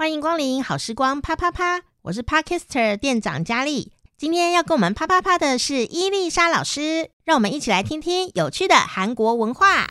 [0.00, 3.92] 欢迎光临好时光啪啪啪，我是 Parkister 店长佳丽。
[4.16, 9.89] 今天要跟我们啪啪啪的是伊丽莎老师，让我们一起来听听有趣的韩国文化。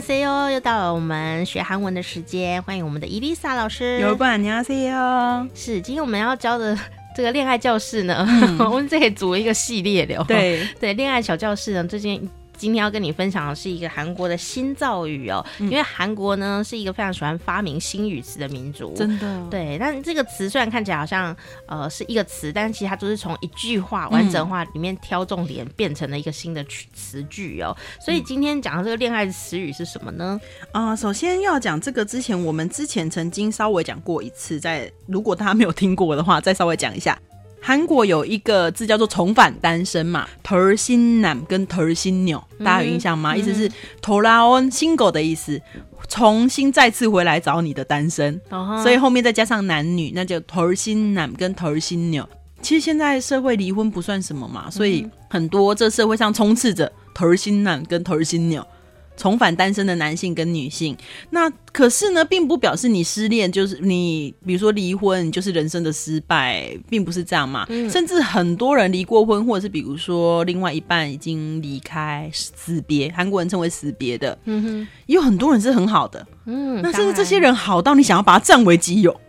[0.00, 3.98] cu 又到了我们学韩文的时间欢迎我们的伊丽莎老师。
[4.00, 6.76] 有不喊你阿 cu 是今天我们要教的
[7.14, 8.26] 这个恋爱教室呢
[8.58, 10.66] 我们这可以组一个系列的对。
[10.80, 12.28] 对恋爱小教室呢最近
[12.64, 19.46] 今天要跟你分享的是一个韩国的新造语哦，嗯、因为韩国呢是一个非常喜欢发明新语词的民族，真的。
[19.50, 26.64] 对，但这个词虽然看起来好像呃是一个词，但其实它都是从一句话完整话里面挑重点变成了一个新的
[26.94, 27.76] 词句哦。
[28.00, 30.40] 所以今天讲的这个恋爱词语是什么呢？
[30.72, 37.18] 啊、呃，首先要讲这个之前，我们之前曾经稍微讲过一次，在如果大家没有听过的话，再稍微讲一下。
[37.66, 43.34] 韩国有一个字叫做“重返单身”嘛，头儿新男跟头儿新女，大家有印象吗？
[43.34, 45.58] 意思是头拉恩 single 的意思，
[46.06, 48.38] 重新再次回来找你的单身，
[48.82, 52.22] 所以后面再加上男女，那就头儿新男跟头儿新女。
[52.60, 58.60] 其实现在社会离婚不算什么嘛，所以很多这社会上充斥着头儿新男跟头儿新女。
[59.16, 60.96] 重返单身的男性跟女性。
[61.30, 67.66] 那可是呢并不表示你失恋就是你比如说离婚就是人生的失败并不是这样嘛。
[67.90, 74.36] 甚至很多人离过婚或者是比如说另外一半已经离开死别韩国人称为死别的。
[75.06, 76.26] 也有很多人是很好的。
[76.46, 79.20] 嗯那甚至这些人好到你想要把他占为己有。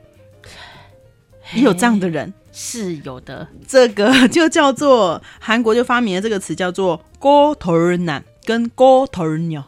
[1.53, 2.33] 也有这样的人。
[2.55, 3.47] 是有的。
[3.67, 9.64] 这个就叫做韩国就发明了这个词叫做高头男跟高头鸟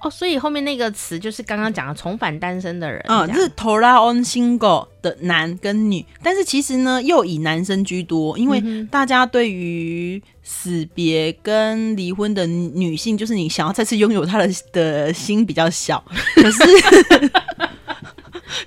[0.00, 16.04] 哦，所以后面那个词就是刚刚讲的重返单身的人，嗯，是 tora on single 的男跟女，但是其实呢，又以男生居多，因为大家对于死别跟离婚的女性，就是你想要再次拥有他的的心比较小，
[16.34, 16.62] 可是。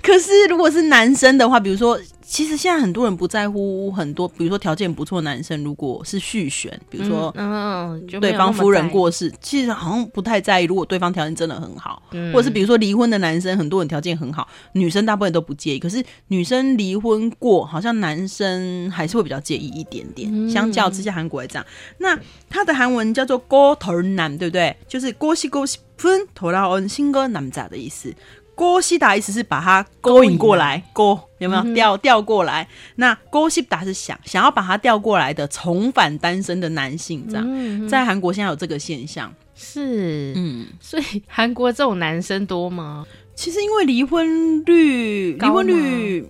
[0.02, 1.98] 可是，如果是男生的话，比如说
[2.32, 12.32] 其实现在很多人不在乎很多比如说条件不错的男生如果是续弦比如说嗯对方夫人过世其实好像不太在意如果对方条件真的很好嗯。
[12.32, 21.66] 或者是比如说离婚的男生很多人条件很好女生大部分都不介意可是女生离婚过好像男生还是会比较介意一点点相较之下韩国也这样。
[21.98, 22.16] 那
[22.48, 24.76] 他的韩文叫做锅头男对不对？
[24.86, 28.14] 就是锅西锅西芬陀拉恩新歌男仔的意思。
[28.60, 31.62] 勾西达意思是把它勾引过来，勾有没有？
[31.72, 32.68] 调调过来？
[32.96, 37.88] 那勾西达是想想要把它调过来的重返单身的男性，这样。
[37.88, 40.34] 在韩国现在有这个现象，是。
[40.36, 43.06] 嗯，所以韩国这种男生多吗？
[43.34, 46.28] 其实因为离婚率，离婚率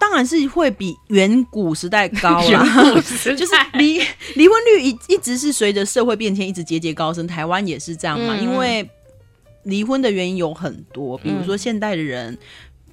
[0.00, 2.92] 当然是会比远古时代高啦，
[3.22, 4.00] 就是离
[4.34, 8.90] 离婚率一一直是随着社会变迁一直节节高升，台湾也是这样嘛，因为。
[9.66, 12.38] 离婚的原因有很多，比如说现代的人。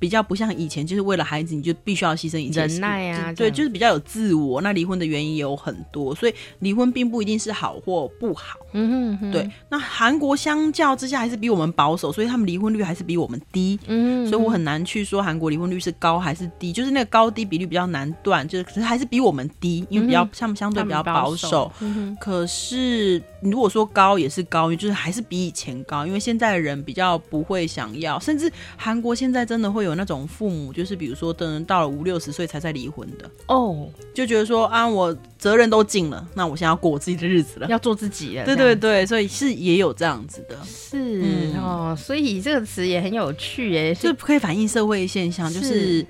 [0.03, 4.59] 嗯比较不像以前，就是为了孩子你就必须要牺牲一切忍耐啊，对，就是比较有自我。
[4.59, 8.59] 那离婚的原因也有很多，所以离婚并不一定是好或不好。
[8.73, 9.49] 嗯哼，哼，对。
[9.69, 13.79] 那韩国相较之下还是比我们保守，所以他们离婚率还是比我们低。
[13.87, 21.47] 嗯哼，所以我很难去说韩国离婚率是高还是低，就是那个高低比率比较难断，就是可是还是比我们低，因为比较相、嗯、相对比较保守。
[21.47, 29.92] 保守嗯、可是如果说高也是高，就是还是比以前高，因为现在的人比较不会想要，甚至韩国现在真的会有。
[29.95, 33.77] 那种父母就是，比如说，等人到了五六十岁才在离婚的哦，oh.
[34.13, 38.45] 就觉得说啊，我责任都尽了，那我现在要过我自己的日子了，要做自己了。
[38.45, 45.67] 对对对，所以是也有这样子的，是、嗯、哦，所以这个词也很有趣耶，就可以反映社会现象，就是，
[45.99, 46.07] 是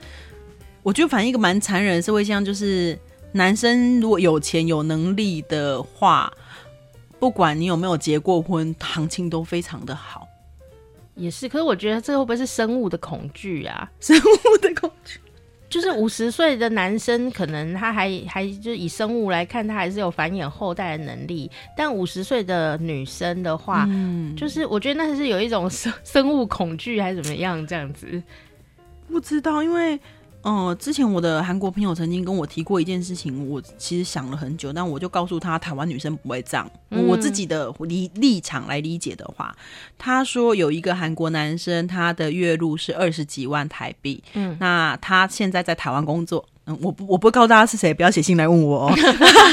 [0.82, 2.98] 我觉得反映一个蛮残忍的社会现象，就是
[3.32, 6.32] 男生如果有钱有能力的话，
[7.20, 10.28] 不管你有没有结过婚，行情都非常的好。
[11.16, 13.90] 也是，可是我觉得这会不会是生物的恐惧啊？
[13.99, 15.20] 生物的恐惧，
[15.70, 21.49] 就是五十岁的男生，可能他还还就以生物来看，他还是有繁衍后代的能力。
[21.78, 28.22] 但五十岁的女生的话，嗯，就是我觉得那是有一种生生物恐惧还是怎么样这样子？
[29.08, 29.99] 不知道，因为。
[30.43, 36.69] 嗯，之前我的韩国朋友曾经跟我提过一件事情，我其实想了很久，但我就告诉他，台湾女生不会这样。
[36.91, 39.55] 嗯、我自己的立立场来理解的话，
[39.97, 48.93] 他说有一个韩国男生，他的月入是二十几万台币，嗯，那他现在在台湾工作，嗯，我不我不会告诉大家是谁，不要写信来问我哦。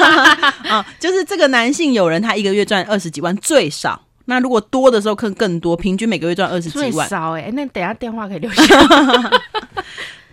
[0.69, 4.01] 啊、嗯，就是这个男性友人，他一个月赚二十几万最少。
[4.27, 6.91] 那如果多的时候更更多，平均每个月赚二十几万。
[6.91, 8.63] 最少哎、欸，那等下电话可以留下。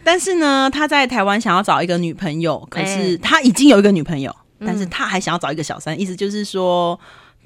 [0.08, 6.98] 但是呢，他在台湾想要找一个女朋友，可是他已经有一个女朋友，欸、但是他还想要找一个小三，嗯、意思就是说，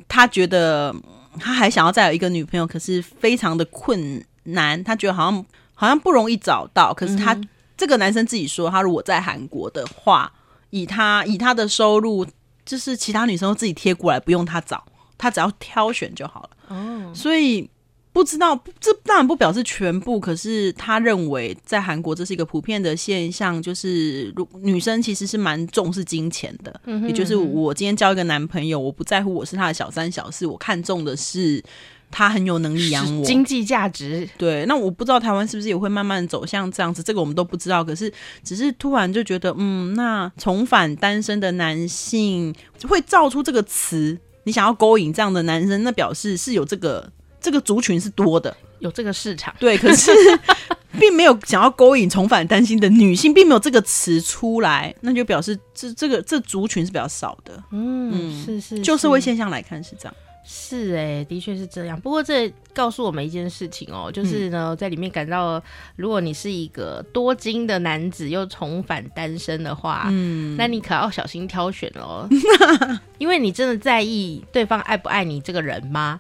[0.08, 0.96] 他觉得
[1.40, 5.44] 他还想要再有一个女朋友，可是非常的困难，他觉得好像
[5.74, 6.94] 好像不容易找到。
[6.94, 10.32] 可是他、嗯、这个男生自己说，他如果在韩国的话，
[10.70, 12.24] 以他以他的收入，
[12.64, 14.86] 就是其他女生都自己贴过来，不用他找，
[15.18, 16.50] 他只要挑选就好了。
[16.68, 17.68] 哦，所以。
[18.14, 20.20] 不知道，这当然不表示全部。
[20.20, 26.72] 可是他认为，在韩国这是一个普遍的现象，就是女生其实是蛮重视金钱的。
[26.86, 27.08] 嗯哼嗯哼。
[27.08, 31.64] 也就是我今天交一个男朋友，我不在乎我是他的小三小四，我看重的是
[32.12, 34.28] 他很有能力养我，经济价值。
[34.38, 37.82] 对，那我不知道台湾是不是也会慢慢走向这样子，这个我们都不知道。
[37.82, 38.12] 可是，
[38.44, 42.54] 只是突然就觉得，嗯，那重返单身的男性
[42.90, 47.10] 会造出这个词，你想要勾引这样的男生，那表示是有这个。
[47.42, 50.12] 这个族群是多的，有这个市场，对，可是
[51.00, 57.62] 并没有想要勾引重返单身的女性，并没有这个词出来，那就表示这这个这族群是比较少的。
[57.72, 62.00] 嗯，嗯是是，就社会现象来看是这样，是哎、欸，的确是这样。
[62.00, 65.62] 不过这告诉我们一件事情哦，就是呢，嗯、在里面感到，
[65.96, 72.28] 如果你是一个多金的男子又重返单身的话，嗯，那你可要小心挑选哦，
[73.18, 76.20] 因为你真的在意对方爱不爱你这个人吗？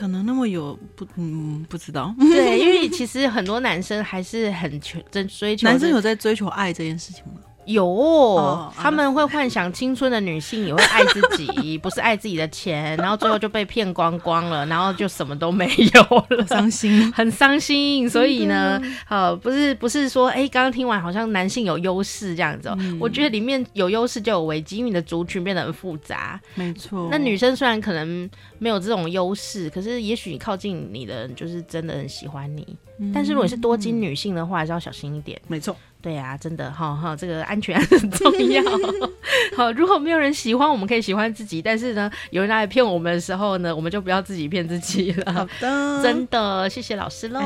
[0.00, 7.40] 可能那么有不嗯不知道， 对，因为其实很多男生还是很求真追求，男生有在追求爱这件事情吗？
[7.66, 18.08] 有、哦，他们会幻想青春的女性也会爱自己， 不是爱自己的钱，然后最后就被骗光光了，然后就什么都没有了，伤心， 很伤心。
[18.08, 26.40] 所以呢，呃，不是不是说，哎、欸，刚刚听完好像男性有优势这样子、喔嗯，我觉得里面有优势就有危机，因为你的族群变得很复杂。
[26.54, 28.28] 没错，那女生虽然可能
[28.58, 32.76] 没有这种优势，可是也许你靠近你的人就是真的很喜欢你。
[33.00, 35.40] 嗯、但是如果是多金女性的话，还是要小心一点。
[35.48, 35.74] 没错。
[36.02, 38.62] 对、啊，真的，哈哈，这个安全很重要。
[39.54, 41.60] 好，如果没有人喜欢，我们可以喜欢自己。
[41.60, 45.32] 但是呢，有人来骗我们的时候呢，我们就不要自己骗自己了。
[45.32, 47.40] 好的，真的，谢谢老师喽。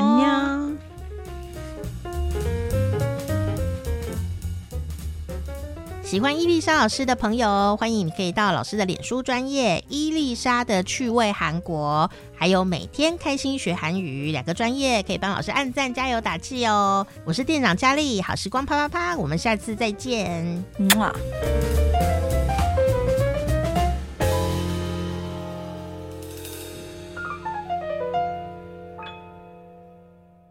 [6.05, 17.05] 喜欢伊丽莎老师的朋友，欢迎你可以到老师的脸书专业伊丽莎的趣味韩国，还有每天开心学韩语两个专业，可以帮老师按赞加油打气哦。
[17.25, 20.63] 我是店长佳丽，好时光啪啪啪，我们下次再见。